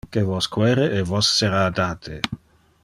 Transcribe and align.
Que 0.13 0.21
vos 0.29 0.47
quere 0.55 0.87
e 0.97 1.01
vos 1.11 1.29
sera 1.41 1.61
date. 1.81 2.17